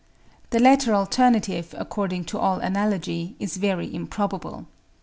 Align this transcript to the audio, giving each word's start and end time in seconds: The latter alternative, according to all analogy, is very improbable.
The 0.49 0.59
latter 0.59 0.95
alternative, 0.95 1.75
according 1.77 2.25
to 2.33 2.39
all 2.39 2.57
analogy, 2.57 3.35
is 3.39 3.57
very 3.57 3.93
improbable. 3.93 4.65